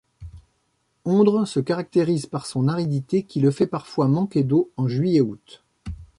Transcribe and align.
Ondres 1.05 1.45
se 1.45 1.59
caractérise 1.59 2.25
par 2.25 2.47
son 2.47 2.67
aridité 2.67 3.21
qui 3.21 3.39
le 3.39 3.51
fait 3.51 3.67
parfois 3.67 4.07
manquer 4.07 4.43
d'eau 4.43 4.71
en 4.75 4.87
juillet-août. 4.87 5.61